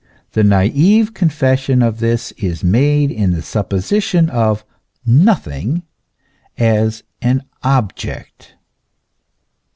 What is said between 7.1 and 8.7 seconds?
an object.